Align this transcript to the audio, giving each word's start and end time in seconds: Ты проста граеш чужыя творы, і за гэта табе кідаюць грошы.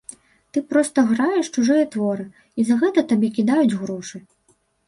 Ты 0.53 0.61
проста 0.71 1.03
граеш 1.11 1.51
чужыя 1.57 1.85
творы, 1.97 2.25
і 2.61 2.67
за 2.71 2.75
гэта 2.85 3.05
табе 3.13 3.27
кідаюць 3.37 3.77
грошы. 3.83 4.17